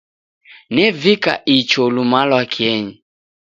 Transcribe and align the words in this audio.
Nevika 0.75 1.31
icho 1.57 1.83
luma 1.95 2.19
lwakenyi. 2.29 2.95